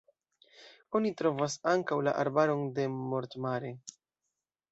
[0.99, 3.73] Oni trovas ankaŭ la arbaron de Mort-Mare.